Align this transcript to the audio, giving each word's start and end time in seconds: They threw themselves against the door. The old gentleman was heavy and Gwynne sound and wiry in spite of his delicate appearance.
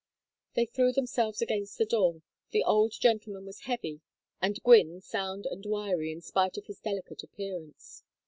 They 0.55 0.65
threw 0.65 0.91
themselves 0.93 1.43
against 1.43 1.77
the 1.77 1.85
door. 1.85 2.23
The 2.49 2.63
old 2.63 2.91
gentleman 2.93 3.45
was 3.45 3.59
heavy 3.65 4.01
and 4.41 4.59
Gwynne 4.63 4.99
sound 5.01 5.45
and 5.45 5.63
wiry 5.63 6.11
in 6.11 6.21
spite 6.21 6.57
of 6.57 6.65
his 6.65 6.79
delicate 6.79 7.21
appearance. 7.21 8.03